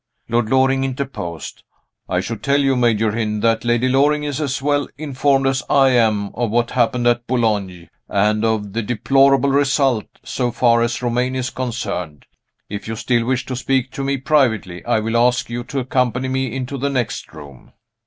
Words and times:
Lord 0.27 0.49
Loring 0.49 0.83
interposed. 0.83 1.61
"I 2.09 2.21
should 2.21 2.41
tell 2.41 2.59
you, 2.59 2.75
Major 2.75 3.11
Hynd, 3.11 3.43
that 3.43 3.63
Lady 3.63 3.87
Loring 3.87 4.23
is 4.23 4.41
as 4.41 4.59
well 4.59 4.87
informed 4.97 5.45
as 5.45 5.61
I 5.69 5.89
am 5.89 6.31
of 6.33 6.49
what 6.49 6.71
happened 6.71 7.05
at 7.05 7.27
Boulogne, 7.27 7.87
and 8.09 8.43
of 8.43 8.73
the 8.73 8.81
deplorable 8.81 9.51
result, 9.51 10.07
so 10.23 10.49
far 10.49 10.81
as 10.81 11.03
Romayne 11.03 11.35
is 11.35 11.51
concerned. 11.51 12.25
If 12.67 12.87
you 12.87 12.95
still 12.95 13.25
wish 13.27 13.45
to 13.45 13.55
speak 13.55 13.91
to 13.91 14.03
me 14.03 14.17
privately, 14.17 14.83
I 14.87 14.97
will 14.99 15.17
ask 15.17 15.51
you 15.51 15.63
to 15.65 15.81
accompany 15.81 16.29
me 16.29 16.51
into 16.51 16.79
the 16.79 16.89
next 16.89 17.31
room." 17.31 17.73